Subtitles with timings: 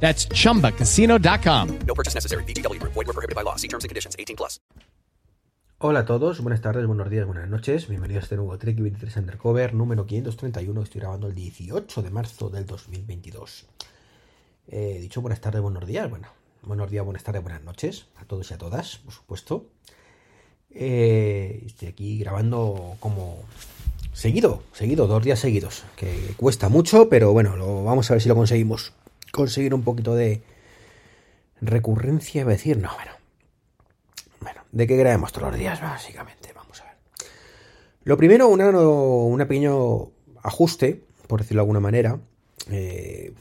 [0.00, 1.78] That's chumbacasino.com.
[1.86, 2.44] No purchase necessary.
[2.44, 2.80] BGW.
[2.82, 3.56] Void were prohibited by law.
[3.56, 4.14] See terms and conditions.
[4.16, 4.60] 18 plus.
[5.78, 7.86] Hola a todos, buenas tardes, buenos días, buenas noches.
[7.86, 10.82] Bienvenidos a este nuevo Trek 23 Undercover número 531.
[10.82, 13.66] Estoy grabando el 18 de marzo del 2022.
[14.68, 16.08] Eh, dicho buenas tardes, buenos días.
[16.08, 16.28] Bueno,
[16.62, 19.66] buenos días, buenas tardes, buenas noches a todos y a todas, por supuesto.
[20.70, 23.44] Eh, estoy aquí grabando como
[24.14, 25.84] seguido, seguido, dos días seguidos.
[25.94, 28.94] Que cuesta mucho, pero bueno, lo, vamos a ver si lo conseguimos.
[29.36, 30.40] Conseguir un poquito de
[31.60, 33.12] recurrencia, iba a decir, no, bueno.
[34.40, 35.78] Bueno, ¿de qué grabamos todos los días?
[35.78, 36.94] Básicamente, vamos a ver.
[38.04, 40.10] Lo primero, una, un pequeño
[40.42, 42.18] ajuste, por decirlo de alguna manera,
[42.70, 43.34] eh,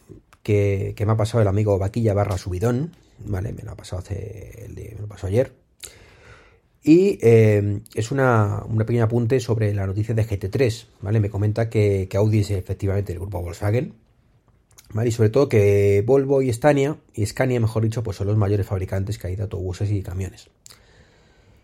[0.44, 3.54] que, me ha pasado el amigo Vaquilla barra subidón, ¿vale?
[3.54, 5.54] Me lo ha pasado hace, el me lo pasó ayer.
[6.84, 11.22] Y eh, es una, una pequeño apunte sobre la noticia de GT3, ¿vale?
[11.22, 13.94] Me comenta que, que Audi es efectivamente el grupo Volkswagen,
[15.04, 18.66] Y sobre todo que Volvo y Scania, y Scania mejor dicho, pues son los mayores
[18.66, 20.50] fabricantes que hay de autobuses y camiones.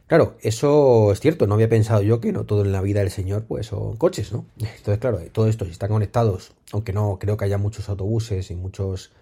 [0.08, 3.12] Claro, eso es cierto, no había pensado yo que no todo en la vida del
[3.12, 4.46] señor pues son coches, ¿no?
[4.58, 8.56] Entonces, claro, todo esto si están conectados, aunque no creo que haya muchos autobuses y
[8.56, 9.14] muchos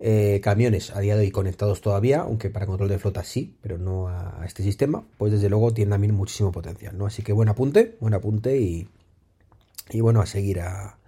[0.00, 3.78] eh, camiones a día de hoy conectados todavía, aunque para control de flota sí, pero
[3.78, 7.06] no a, a este sistema, pues desde luego tiene también muchísimo potencial, ¿no?
[7.06, 8.86] Así que buen apunte, buen apunte y,
[9.88, 10.98] y bueno, a seguir a,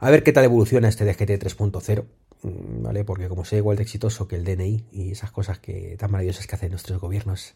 [0.00, 2.04] a ver qué tal evoluciona este DGT 3.0,
[2.42, 3.04] ¿vale?
[3.04, 6.46] Porque como sé igual de exitoso que el DNI y esas cosas que tan maravillosas
[6.46, 7.54] que hacen nuestros gobiernos.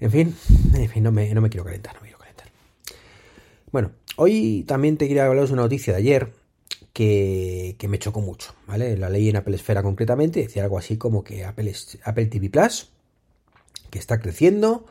[0.00, 0.34] En fin,
[0.74, 2.48] en fin, no me, no me quiero calentar, no me quiero calentar.
[3.70, 6.32] Bueno, hoy también te quería hablaros de una noticia de ayer
[6.92, 8.96] que, que, me chocó mucho, ¿vale?
[8.96, 12.88] La ley en Apple Esfera concretamente decía algo así como que Apple, Apple TV Plus,
[13.90, 14.86] que está creciendo,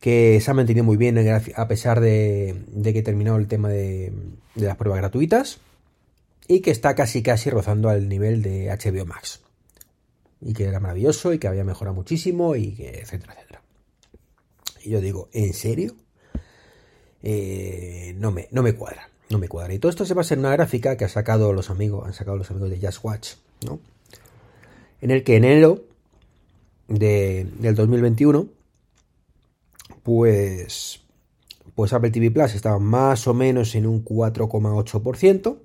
[0.00, 1.18] que se ha mantenido muy bien
[1.54, 4.10] a pesar de, de que terminó el tema de
[4.54, 5.60] las pruebas gratuitas
[6.48, 9.42] y que está casi casi rozando al nivel de HBO Max.
[10.40, 13.62] Y que era maravilloso y que había mejorado muchísimo y que etcétera, etcétera.
[14.82, 15.94] Y yo digo, ¿en serio?
[17.22, 19.74] Eh, no, me, no me cuadra, no me cuadra.
[19.74, 22.38] Y todo esto se basa en una gráfica que ha sacado los amigos, han sacado
[22.38, 23.32] los amigos de Just Watch,
[23.66, 23.80] ¿no?
[25.00, 25.84] En el que en enero
[26.88, 28.48] de, del 2021,
[30.02, 31.02] pues,
[31.74, 35.58] pues Apple TV Plus estaba más o menos en un 4,8%.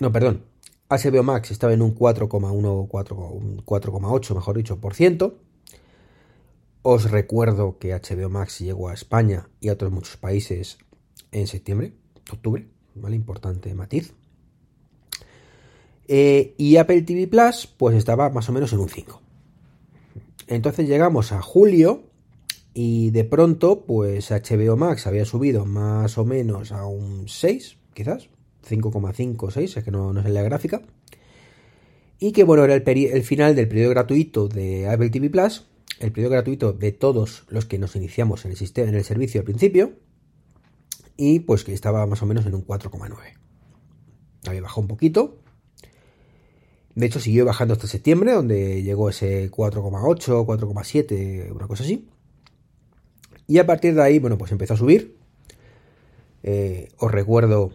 [0.00, 0.44] No, perdón.
[0.88, 5.38] HBO Max estaba en un 4,1, 4,8, mejor dicho, por ciento.
[6.82, 10.78] Os recuerdo que HBO Max llegó a España y a otros muchos países
[11.30, 11.94] en septiembre,
[12.30, 13.16] octubre, ¿vale?
[13.16, 14.14] Importante matiz.
[16.08, 19.22] Eh, y Apple TV Plus, pues estaba más o menos en un 5.
[20.48, 22.02] Entonces llegamos a julio
[22.74, 28.28] y de pronto, pues HBO Max había subido más o menos a un 6, quizás,
[28.68, 30.82] 5,5 6, es que no, no en la gráfica.
[32.18, 35.66] Y que bueno, era el, el, final del periodo gratuito de Apple TV Plus,
[35.98, 39.40] el periodo gratuito de todos los que nos iniciamos en el, sistema, en el servicio
[39.40, 39.94] al principio,
[41.16, 43.16] y pues que estaba más o menos en un 4,9.
[44.46, 45.38] Había bajado un poquito.
[46.94, 52.08] De hecho, siguió bajando hasta septiembre, donde llegó ese 4,8, 4,7, una cosa así.
[53.46, 55.16] Y a partir de ahí, bueno, pues empezó a subir.
[56.42, 57.72] Eh, os recuerdo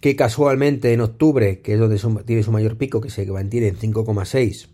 [0.00, 3.76] que casualmente en octubre, que es donde tiene su mayor pico, que se mantiene en
[3.76, 4.68] 5,6,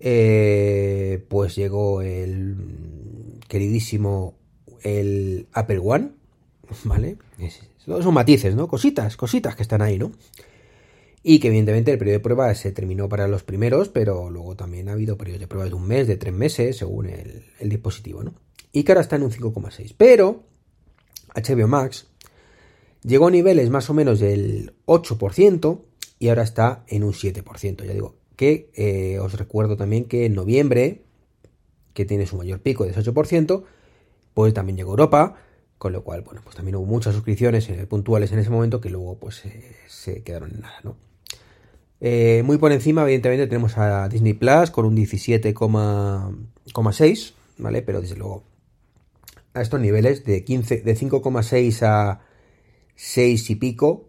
[0.00, 2.56] eh, pues llegó el
[3.48, 4.34] queridísimo
[4.82, 6.10] el Apple One,
[6.84, 7.16] ¿vale?
[7.86, 8.66] Todos son matices, ¿no?
[8.66, 10.12] Cositas, cositas que están ahí, ¿no?
[11.22, 14.88] Y que evidentemente el periodo de prueba se terminó para los primeros, pero luego también
[14.88, 18.22] ha habido periodos de prueba de un mes, de tres meses, según el, el dispositivo,
[18.22, 18.34] ¿no?
[18.72, 19.94] Y que ahora está en un 5,6.
[19.96, 20.42] Pero
[21.34, 22.08] HBO Max
[23.04, 25.82] Llegó a niveles más o menos del 8%
[26.18, 27.84] y ahora está en un 7%.
[27.84, 31.02] Ya digo que eh, os recuerdo también que en noviembre,
[31.92, 33.64] que tiene su mayor pico de 8%,
[34.32, 35.36] pues también llegó Europa,
[35.76, 38.88] con lo cual, bueno, pues también hubo muchas suscripciones eh, puntuales en ese momento que
[38.88, 40.96] luego pues eh, se quedaron en nada, ¿no?
[42.44, 47.80] Muy por encima, evidentemente, tenemos a Disney Plus con un 17,6, ¿vale?
[47.80, 48.44] Pero desde luego,
[49.54, 52.20] a estos niveles de 15, de 5,6 a
[52.96, 54.08] 6 y pico,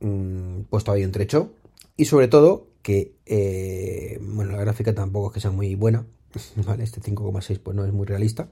[0.00, 1.52] mmm, pues todavía un trecho.
[1.96, 6.06] Y sobre todo que, eh, bueno, la gráfica tampoco es que sea muy buena,
[6.66, 6.84] ¿vale?
[6.84, 8.48] Este 5,6 pues no es muy realista.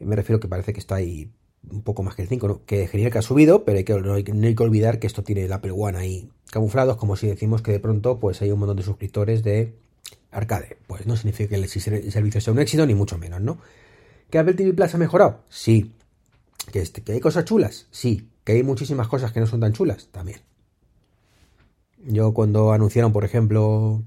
[0.00, 1.30] Me refiero que parece que está ahí
[1.70, 2.64] un poco más que el 5, ¿no?
[2.64, 5.44] que genial que ha subido, pero hay que, no, hay, que olvidar que esto tiene
[5.44, 8.76] el Apple One ahí camuflados, como si decimos que de pronto pues hay un montón
[8.76, 9.74] de suscriptores de
[10.30, 10.76] arcade.
[10.86, 13.58] Pues no significa que el servicio sea un éxito, ni mucho menos, ¿no?
[14.30, 15.40] ¿Que Apple TV Plus ha mejorado?
[15.48, 15.92] Sí.
[16.72, 17.86] ¿Que, este, ¿Que hay cosas chulas?
[17.90, 18.28] Sí.
[18.44, 20.08] ¿Que hay muchísimas cosas que no son tan chulas?
[20.12, 20.40] También.
[22.06, 24.02] Yo cuando anunciaron, por ejemplo,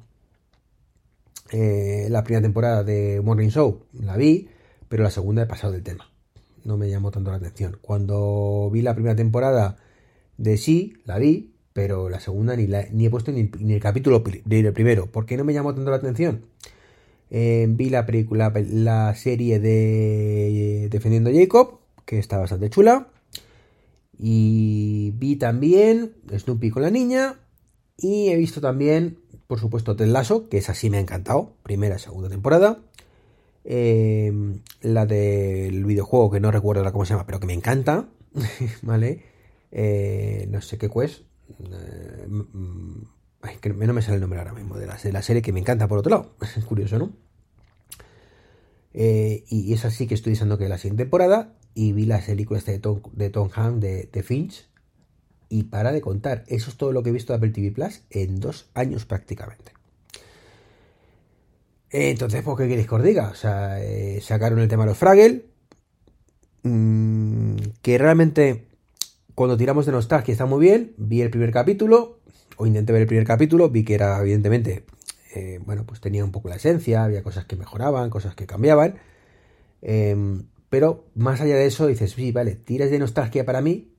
[1.52, 4.50] eh, la primera temporada de Morning Show, la vi,
[4.88, 6.10] pero la segunda he pasado del tema.
[6.64, 7.78] No me llamó tanto la atención.
[7.82, 9.78] Cuando vi la primera temporada
[10.38, 14.74] de Sí, la vi, pero la segunda ni, ni he puesto ni, el capítulo del
[14.74, 15.08] primero.
[15.08, 16.46] ¿Por qué no me llamó tanto la atención?
[17.32, 21.80] Eh, vi la película, la serie de Defendiendo a Jacob,
[22.10, 23.08] que está bastante chula.
[24.18, 27.36] Y vi también Snoopy con la niña.
[27.98, 31.54] Y he visto también, por supuesto, Ted Lasso, que es así me ha encantado.
[31.62, 32.80] Primera segunda temporada.
[33.64, 34.34] Eh,
[34.82, 38.10] la del videojuego, que no recuerdo cómo se llama, pero que me encanta.
[38.82, 39.24] ¿Vale?
[39.72, 41.26] Eh, no sé qué pues.
[43.62, 45.60] que no me sale el nombre ahora mismo de la, de la serie que me
[45.60, 46.34] encanta por otro lado.
[46.58, 47.14] Es curioso, ¿no?
[48.92, 52.78] y es así que estoy diciendo que la siguiente temporada y vi las películas de
[52.78, 54.68] Tom, de Hanks, de, Finch,
[55.48, 56.44] y para de contar.
[56.48, 59.72] Eso es todo lo que he visto de Apple TV Plus en dos años prácticamente.
[61.90, 63.30] Entonces, ¿por pues, qué queréis que os diga?
[63.30, 65.46] O sea, eh, sacaron el tema de los Fraggle,
[66.64, 68.68] mm, que realmente
[69.34, 70.94] cuando tiramos de nostalgia está muy bien.
[70.98, 72.20] Vi el primer capítulo,
[72.58, 74.84] o intenté ver el primer capítulo, vi que era evidentemente,
[75.34, 78.96] eh, bueno, pues tenía un poco la esencia, había cosas que mejoraban, cosas que cambiaban.
[79.82, 83.94] Em, pero más allá de eso, dices, sí, vale, tiras de nostalgia para mí,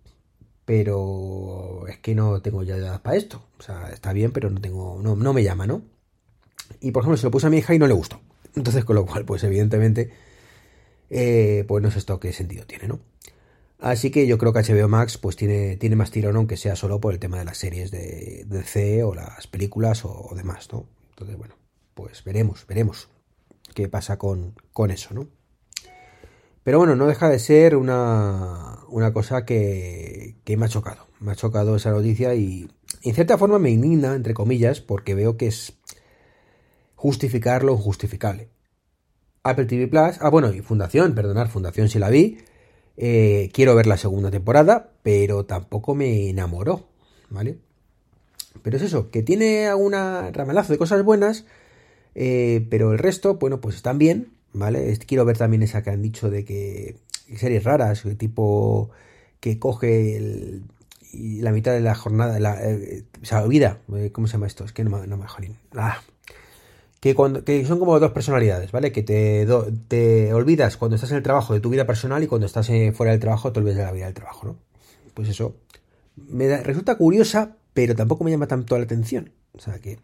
[0.64, 3.43] pero es que no tengo ya edad para esto.
[3.58, 5.82] O sea, está bien, pero no tengo, no, no me llama, ¿no?
[6.81, 8.20] Y por ejemplo, se lo puse a mi hija y no le gustó.
[8.55, 10.11] Entonces, con lo cual, pues evidentemente,
[11.11, 13.00] eh, pues no sé esto qué sentido tiene, ¿no?
[13.81, 17.00] Así que yo creo que HBO Max pues tiene, tiene más tirón, aunque sea solo
[17.00, 20.87] por el tema de las series de, C o las películas o, demás, ¿no?
[21.11, 21.56] Entonces, bueno,
[21.94, 23.08] pues veremos, veremos
[23.75, 25.28] qué pasa con, con eso, ¿no?
[26.62, 31.06] Pero bueno, no deja de ser una, una cosa que, que, me ha chocado.
[31.20, 32.70] Me ha chocado esa noticia y
[33.02, 35.74] en cierta forma me indigna, entre comillas, porque veo que es
[36.94, 38.50] justificar lo injustificable.
[39.42, 42.38] Apple TV Plus, ah bueno, y Fundación, perdonar, Fundación si la vi.
[42.96, 46.88] Eh, quiero ver la segunda temporada, pero tampoco me enamoró,
[47.30, 47.58] ¿vale?
[48.62, 51.46] Pero es eso, que tiene alguna ramalazo de cosas buenas,
[52.14, 54.97] eh, pero el resto, bueno, pues están bien, ¿vale?
[55.06, 56.97] Quiero ver también esa que han dicho de que
[57.37, 58.91] series raras, tipo
[59.41, 60.61] que coge
[61.12, 64.64] la mitad de la jornada, la, eh, se olvida, eh, ¿cómo se llama esto?
[64.64, 65.25] Es que no, me no
[65.75, 66.00] Ah,
[67.00, 68.93] que, cuando, que son como dos personalidades, ¿vale?
[68.93, 69.47] Que te,
[69.88, 72.93] te olvidas cuando estás en el trabajo de tu vida personal y cuando estás eh,
[72.93, 74.56] fuera del trabajo te olvidas de la vida del trabajo, ¿no?
[75.14, 75.56] Pues eso
[76.17, 79.32] me resulta curiosa, pero tampoco me llama tanto la atención.
[79.53, 79.99] O sea que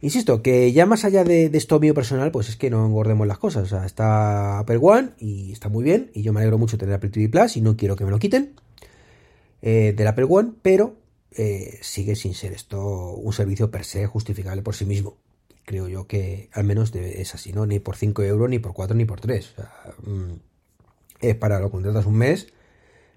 [0.00, 3.38] Insisto, que ya más allá de, esto mío personal, pues es que no engordemos las
[3.38, 3.64] cosas.
[3.64, 6.10] O sea, está Apple One y está muy bien.
[6.14, 8.10] Y yo me alegro mucho de tener Apple TV Plus y no quiero que me
[8.10, 8.54] lo quiten
[9.62, 10.96] eh, del Apple One, pero
[11.32, 15.16] eh, sigue sin ser esto un servicio per se justificable por sí mismo.
[15.64, 17.66] Creo yo que al menos es así, ¿no?
[17.66, 19.50] Ni por 5 euros, ni por 4, ni por 3.
[19.50, 19.72] O sea,
[20.04, 20.32] mm,
[21.20, 22.48] es para lo contratas un mes,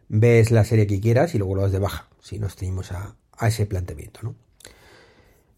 [0.07, 2.09] ves la serie que quieras y luego lo das de baja.
[2.21, 4.35] Si nos tenemos a, a ese planteamiento, ¿no?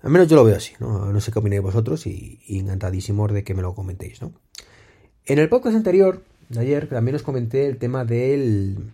[0.04, 1.12] Al menos yo lo veo así, ¿no?
[1.12, 4.34] No sé qué opináis vosotros y, encantadísimos de que me lo comentéis, ¿no?
[5.26, 8.94] En el podcast anterior, de ayer, también os comenté el tema del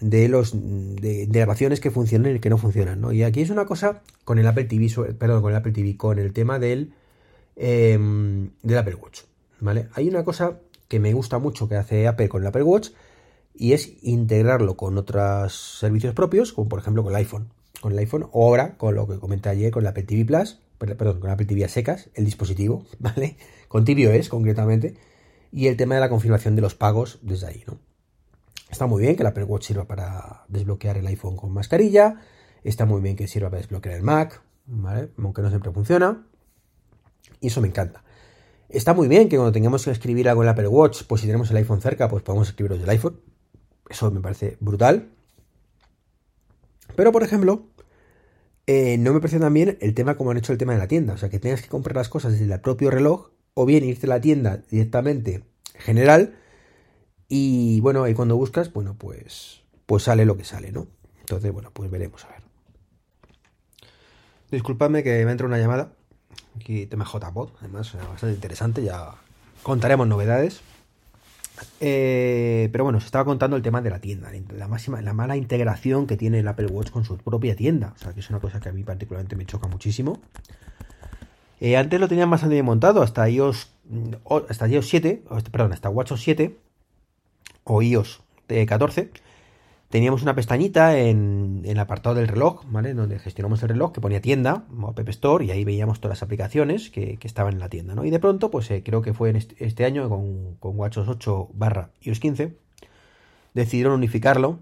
[0.00, 3.12] de los de, grabaciones que funcionan y que no funcionan, ¿no?
[3.12, 6.18] Y aquí es una cosa con el Apple TV, perdón, con el Apple TV, con
[6.18, 6.94] el tema del
[7.54, 9.20] em, del Apple Watch,
[9.60, 9.88] ¿vale?
[9.94, 12.90] Hay una cosa que me gusta mucho que hace Apple con el Apple Watch
[13.54, 17.48] y es integrarlo con otros servicios propios, como por ejemplo con el iPhone
[17.82, 20.60] con el iPhone, o ahora con lo que comenté ayer con la Apple TV Plus,
[20.78, 23.36] perdón, con la Apple TV a secas, el dispositivo, ¿vale?
[23.68, 24.96] Con tvOS concretamente,
[25.50, 27.78] y el tema de la confirmación de los pagos desde ahí, ¿no?
[28.70, 32.22] Está muy bien que la Apple Watch sirva para desbloquear el iPhone con mascarilla,
[32.64, 35.10] está muy bien que sirva para desbloquear el Mac, ¿vale?
[35.18, 36.26] Aunque no siempre funciona,
[37.40, 38.02] y eso me encanta.
[38.70, 41.26] Está muy bien que cuando tengamos que escribir algo en la Apple Watch, pues si
[41.26, 43.20] tenemos el iPhone cerca, pues podemos escribirlo desde el iPhone.
[43.90, 45.10] Eso me parece brutal.
[46.96, 47.66] Pero, por ejemplo,
[48.66, 51.14] eh, no me parece también el tema como han hecho el tema de la tienda.
[51.14, 54.06] O sea, que tengas que comprar las cosas desde el propio reloj o bien irte
[54.06, 56.36] a la tienda directamente general
[57.28, 60.86] y bueno, y cuando buscas, bueno, pues, pues sale lo que sale, ¿no?
[61.20, 62.42] Entonces, bueno, pues veremos a ver.
[64.50, 65.92] Disculpadme que me entra una llamada,
[66.56, 69.14] Aquí tema JPod, además, bastante interesante, ya
[69.62, 70.60] contaremos novedades.
[71.80, 75.36] Eh, pero bueno, se estaba contando el tema de la tienda, la máxima, la mala
[75.36, 77.92] integración que tiene el Apple Watch con su propia tienda.
[77.96, 80.20] O sea, que es una cosa que a mí particularmente me choca muchísimo.
[81.60, 84.14] Eh, antes lo tenían bastante bien montado, hasta iOS, mm,
[84.48, 86.56] hasta iOS 7, perdón, hasta WatchOS 7
[87.64, 88.20] o iOS
[88.66, 89.10] 14
[89.92, 92.94] teníamos una pestañita en, el apartado del reloj, ¿vale?
[92.94, 96.22] Donde gestionamos el reloj que ponía tienda o App Store y ahí veíamos todas las
[96.22, 98.02] aplicaciones que, estaban en la tienda, ¿no?
[98.06, 101.90] Y de pronto, pues eh, creo que fue en este, año con, WatchOS 8 barra
[102.00, 102.56] iOS 15,
[103.52, 104.60] decidieron unificarlo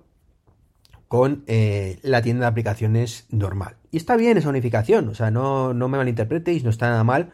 [1.06, 3.76] con eh, la tienda de aplicaciones normal.
[3.92, 7.32] Y está bien esa unificación, o sea, no, no me malinterpretéis, no está nada mal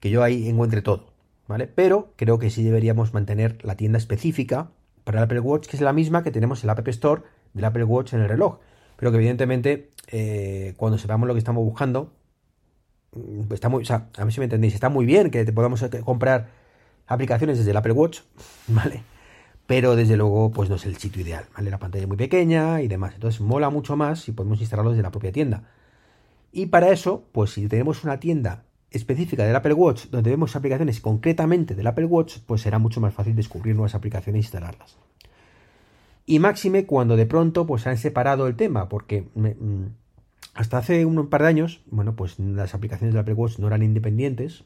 [0.00, 1.12] que yo ahí encuentre todo,
[1.46, 1.66] ¿vale?
[1.66, 4.70] Pero creo que sí deberíamos mantener la tienda específica
[5.04, 7.64] para el Apple Watch, que es la misma que tenemos en la App Store del
[7.64, 8.58] Apple Watch en el reloj.
[8.96, 12.12] Pero que evidentemente, eh, cuando sepamos lo que estamos buscando,
[13.12, 15.52] mm, está muy, o sea, a ver si me entendéis, está muy bien que te
[15.52, 16.48] podamos eh, comprar
[17.06, 18.20] aplicaciones desde el Apple Watch,
[18.68, 19.02] ¿vale?
[19.66, 21.70] Pero desde luego, pues no es el sitio ideal, ¿vale?
[21.70, 23.14] La pantalla es muy pequeña y demás.
[23.14, 25.64] Entonces mola mucho más si podemos instalarlo desde la propia tienda.
[26.52, 31.00] Y para eso, pues si tenemos una tienda específica del Apple Watch, donde vemos aplicaciones
[31.00, 34.96] concretamente del Apple Watch, pues será mucho más fácil descubrir nuevas aplicaciones e instalarlas.
[36.26, 39.86] Y máxime cuando de pronto pues han separado el tema, porque mm,
[40.54, 43.82] hasta hace un par de años, bueno, pues las aplicaciones del Apple Watch no eran
[43.82, 44.64] independientes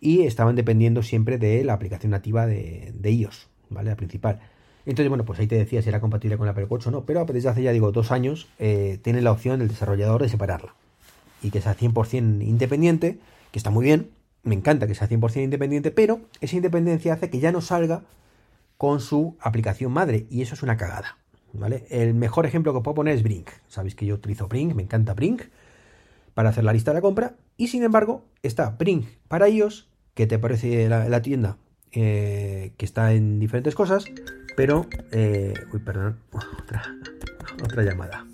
[0.00, 3.90] y estaban dependiendo siempre de la aplicación nativa de, iOS, ¿vale?
[3.90, 4.40] La principal.
[4.86, 7.04] Entonces, bueno, pues ahí te decía si era compatible con el Apple Watch o no,
[7.04, 10.74] pero desde hace ya digo dos años eh, tiene la opción del desarrollador de separarla
[11.42, 13.18] y que sea 100% independiente,
[13.50, 14.10] que está muy bien,
[14.42, 18.02] me encanta que sea 100% independiente, pero esa independencia hace que ya no salga
[18.76, 21.18] con su aplicación madre y eso es una cagada,
[21.52, 21.86] ¿vale?
[21.90, 23.50] El mejor ejemplo que puedo poner es Brink.
[23.68, 25.42] Sabéis que yo utilizo Brink, me encanta Brink
[26.34, 30.26] para hacer la lista de la compra y sin embargo está Brink para iOS que
[30.26, 31.56] te aparece la, tienda
[31.92, 34.04] eh, que está en diferentes cosas,
[34.56, 34.86] pero...
[35.12, 36.18] Eh, uy, perdón,
[37.62, 38.26] otra llamada.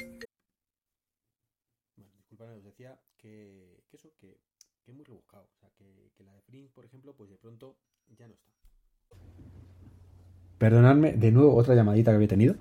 [10.58, 12.56] Perdonadme, de nuevo otra llamadita que había tenido.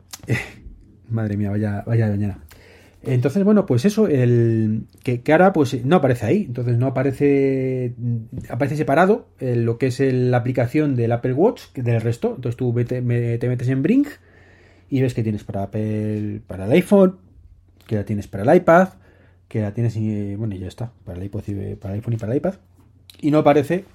[1.10, 2.40] Madre mía, vaya, vaya mañana.
[3.04, 6.44] Entonces, bueno, pues eso, el que, ahora pues no aparece ahí.
[6.48, 7.94] Entonces no aparece.
[8.50, 12.34] Aparece separado lo que es la aplicación del Apple Watch del resto.
[12.36, 14.08] Entonces tú te metes en Brink
[14.90, 17.18] y ves que tienes para Apple, para el iPhone,
[17.88, 18.90] que la tienes para el iPad,
[19.48, 19.96] que la tienes,
[20.38, 21.44] bueno, y ya está, para el, iPod
[21.80, 22.56] para el iPhone y para el iPad.
[23.22, 23.86] Y no aparece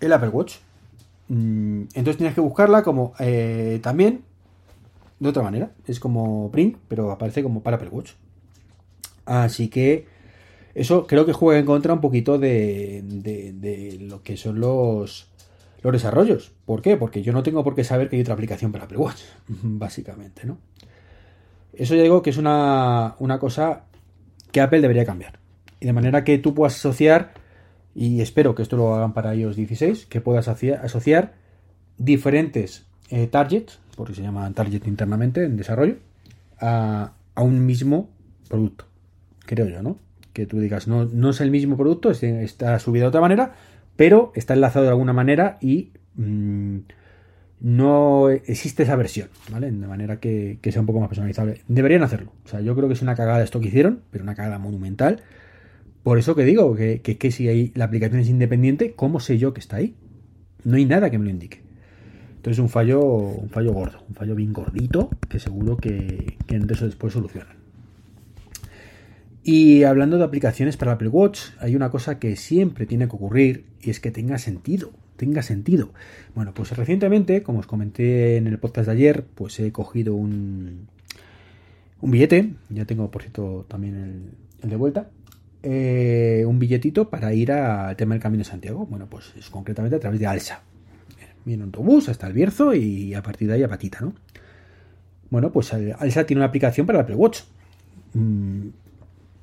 [0.00, 0.56] el Apple Watch.
[1.28, 4.22] Mm, entonces tienes que buscarla como eh, también
[5.20, 5.72] de otra manera.
[5.86, 8.12] Es como print, pero aparece como para Apple Watch.
[9.26, 10.06] Así que
[10.74, 15.30] eso creo que juega en contra un poquito de, de, lo que son los,
[15.82, 16.52] los desarrollos.
[16.64, 16.96] ¿Por qué?
[16.96, 20.46] Porque yo no tengo por qué saber que hay otra aplicación para Apple Watch, básicamente,
[20.46, 20.58] ¿no?
[21.72, 23.84] Eso ya digo que es una, una cosa
[24.50, 25.38] que Apple debería cambiar.
[25.80, 27.34] Y de manera que tú puedas asociar
[27.98, 31.34] y espero que esto lo hagan para iOS 16, que puedas asociar
[31.96, 35.96] diferentes eh, targets, porque se llaman target internamente en desarrollo,
[36.60, 38.08] a, un mismo
[38.48, 38.84] producto.
[39.46, 39.98] Creo yo, ¿no?
[40.32, 43.54] Que tú digas, no, no es el mismo producto, está subido de otra manera,
[43.96, 46.78] pero está enlazado de alguna manera y mm,
[47.62, 49.72] no existe esa versión, ¿vale?
[49.72, 51.62] De manera que, que, sea un poco más personalizable.
[51.66, 52.30] Deberían hacerlo.
[52.44, 55.20] O sea, yo creo que es una cagada esto que hicieron, pero una cagada monumental.
[56.08, 59.52] Por eso que digo que, que, si hay, la aplicación es independiente, ¿cómo sé yo
[59.52, 59.94] que está ahí?
[60.64, 61.60] No hay nada que me lo indique.
[62.36, 66.86] Entonces un fallo, un fallo gordo, un fallo bien gordito, que seguro que, que eso
[66.86, 67.58] después solucionan.
[69.42, 73.66] Y hablando de aplicaciones para Apple Watch, hay una cosa que siempre tiene que ocurrir
[73.82, 75.92] y es que tenga sentido, tenga sentido.
[76.34, 80.88] Bueno, pues recientemente, como os comenté en el podcast de ayer, pues he cogido un,
[82.00, 84.30] un billete, ya tengo por cierto también
[84.62, 85.10] el de vuelta,
[85.62, 88.86] eh, un billetito para ir al tema del Camino de Santiago.
[88.86, 90.62] Bueno, pues es concretamente a través de Alsa.
[91.44, 94.14] Viene un autobús hasta el Bierzo y a partir de ahí a Patita, ¿no?
[95.30, 97.40] Bueno, pues Alsa tiene una aplicación para el Apple Watch.
[98.14, 98.68] Mm,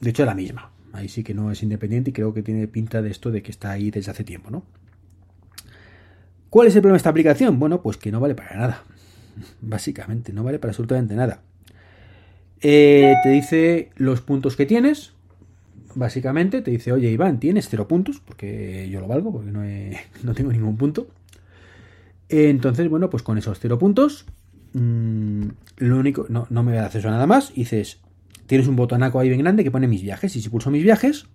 [0.01, 0.71] de hecho, es la misma.
[0.93, 3.51] Ahí sí que no es independiente y creo que tiene pinta de esto de que
[3.51, 4.63] está ahí desde hace tiempo, ¿no?
[6.49, 7.59] ¿Cuál es el problema de esta aplicación?
[7.59, 8.83] Bueno, pues que no vale para nada.
[9.61, 11.41] Básicamente, no vale para absolutamente nada.
[12.61, 15.14] Eh, te dice los puntos que tienes,
[15.95, 19.63] básicamente te dice, oye Iván, tienes cero puntos, porque yo lo valgo, porque no,
[20.23, 21.07] no tengo ningún punto.
[22.29, 24.25] Entonces, bueno, pues con esos cero puntos,
[24.73, 25.47] mm,
[25.77, 27.99] lo único, no, no me da acceso a nada más, dices,
[28.47, 31.27] tienes un botonaco ahí bien grande que pone mis viajes, y si pulso mis viajes,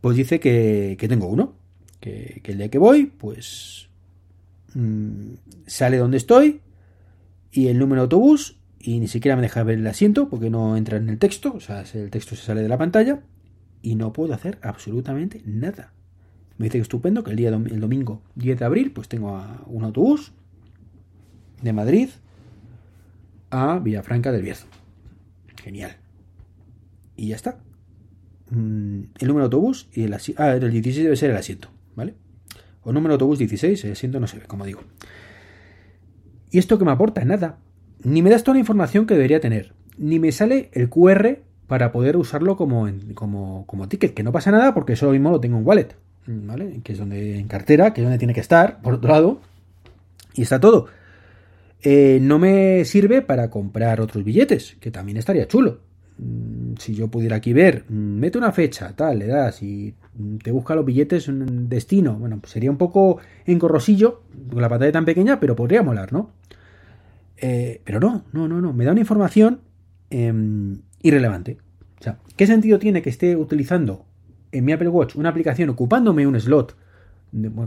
[0.00, 1.54] pues dice que, que tengo uno.
[2.00, 3.88] Que, el día que voy, pues
[4.74, 5.32] mm,
[5.66, 6.60] sale donde estoy
[7.50, 10.76] y el número de autobús y ni siquiera me deja ver el asiento porque no
[10.76, 13.22] entra en el texto, o sea, el texto se sale de la pantalla
[13.84, 15.92] y no puedo hacer absolutamente nada.
[16.56, 19.84] Me dice que estupendo que el día el domingo 10 de abril pues tengo un
[19.84, 20.32] autobús
[21.62, 22.08] de Madrid
[23.50, 24.66] a Villafranca del Bierzo.
[25.62, 25.96] Genial.
[27.14, 27.58] Y ya está.
[28.50, 30.42] Mm, el número de autobús y el asiento.
[30.42, 32.14] Ah, el 16 debe ser el asiento, ¿vale?
[32.82, 34.80] O número de autobús 16, el asiento no se ve, como digo.
[36.50, 37.22] ¿Y esto que me aporta?
[37.24, 37.58] Nada.
[38.02, 39.74] Ni me das toda la información que debería tener.
[39.98, 44.14] Ni me sale el QR para poder usarlo como, como, como ticket.
[44.14, 45.96] Que no pasa nada porque eso mismo lo tengo en wallet.
[46.26, 46.80] ¿Vale?
[46.82, 49.40] Que es donde en cartera, que es donde tiene que estar, por otro lado.
[50.34, 50.86] Y está todo.
[51.82, 55.80] Eh, no me sirve para comprar otros billetes, que también estaría chulo.
[56.16, 59.94] Mm, si yo pudiera aquí ver, mm, mete una fecha, tal, le das y
[60.42, 62.14] te busca los billetes un destino.
[62.14, 66.30] Bueno, pues sería un poco encorrosillo, con la pantalla tan pequeña, pero podría molar, ¿no?
[67.36, 68.72] Eh, pero no, no, no, no.
[68.72, 69.60] Me da una información
[70.10, 71.58] em, irrelevante.
[72.00, 74.04] O sea, ¿qué sentido tiene que esté utilizando
[74.50, 76.76] en mi Apple Watch una aplicación ocupándome un slot?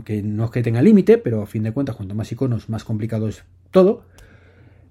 [0.04, 2.84] que no es que tenga límite, pero a fin de cuentas, cuanto más iconos, más
[2.84, 4.02] complicado es todo.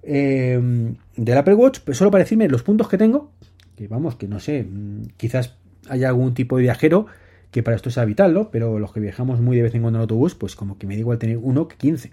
[0.04, 3.32] Eh, del Apple Watch, pues solo para decirme los puntos que tengo,
[3.76, 5.56] que vamos, que no sé, mm, quizás
[5.90, 7.08] haya algún tipo de viajero
[7.52, 8.52] que para esto sea vital, ¿no?
[8.52, 10.94] Pero los que viajamos muy de vez en cuando en autobús, pues como que me
[10.94, 12.12] da igual tener uno que 15.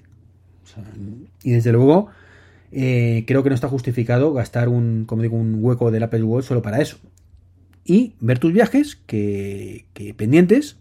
[1.42, 2.08] y desde luego,
[2.74, 6.46] eh, creo que no está justificado gastar un, como digo, un hueco del Apple Watch
[6.46, 6.98] solo para eso.
[7.84, 10.78] Y ver tus viajes que, que pendientes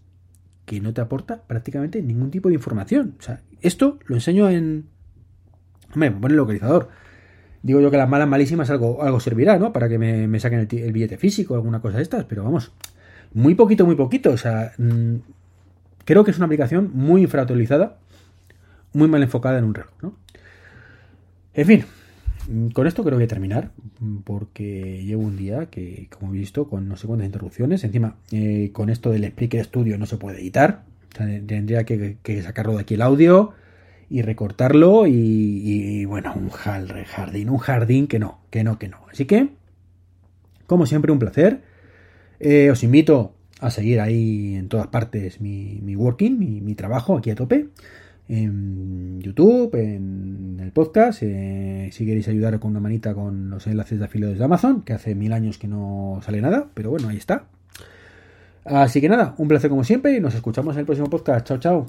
[0.66, 3.14] que no te aporta prácticamente ningún tipo de información.
[3.18, 4.86] O sea, esto lo enseño en...
[5.92, 6.88] Hombre, me pone el localizador.
[7.62, 9.72] Digo yo que las malas malísimas algo, algo servirá, ¿no?
[9.72, 12.72] Para que me, saquen el, billete físico alguna cosa de estas, pero vamos,
[13.32, 14.30] muy poquito, muy poquito.
[14.30, 15.16] O sea, mm,
[16.04, 17.98] creo que es una aplicación muy infrautilizada,
[18.92, 20.23] muy mal enfocada en un reloj, ¿no?
[21.54, 21.84] En fin,
[22.48, 26.34] Mm, con esto creo que voy a terminar, mm, porque llevo un día que, como
[26.34, 27.84] he visto, con no sé cuántas interrupciones.
[27.84, 30.84] Encima, eh, con esto del Spreaker Studio no se puede editar.
[31.14, 33.52] tendría que, sacarlo de aquí el audio
[34.10, 35.06] y recortarlo.
[35.06, 38.98] Y, bueno, un jardín, un jardín que no, que no, que no.
[39.10, 39.50] Así que,
[40.66, 41.62] como siempre, un placer.
[42.40, 47.30] Eh, os invito a seguir ahí en todas partes mi, working, mi, mi trabajo aquí
[47.30, 47.68] a tope
[48.28, 51.22] en YouTube, en el podcast.
[51.22, 54.92] Eh, si queréis ayudar con una manita con los enlaces de afiliados de Amazon, que
[54.92, 57.44] hace mil años que no sale nada, pero bueno, ahí está.
[58.64, 61.46] Así que nada, un placer como siempre y nos escuchamos en el próximo podcast.
[61.46, 61.86] Chao, chao.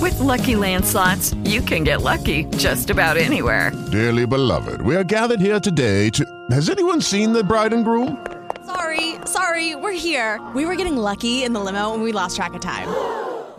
[0.00, 3.72] With lucky landslots, you can get lucky just about anywhere.
[3.90, 6.24] Dearly beloved, we are gathered here today to.
[6.50, 8.16] Has anyone seen the bride and groom?
[8.66, 10.40] Sorry, sorry, we're here.
[10.54, 12.88] We were getting lucky in the limo and we lost track of time.